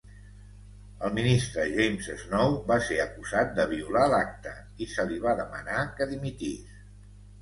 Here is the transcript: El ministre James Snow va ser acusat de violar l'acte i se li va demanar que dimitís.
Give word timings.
El 1.07 1.11
ministre 1.17 1.65
James 1.73 2.07
Snow 2.23 2.57
va 2.73 2.77
ser 2.87 2.97
acusat 3.05 3.53
de 3.59 3.67
violar 3.77 4.07
l'acte 4.15 4.55
i 4.87 4.89
se 4.95 5.07
li 5.13 5.21
va 5.27 5.37
demanar 5.45 5.89
que 6.01 6.09
dimitís. 6.15 6.75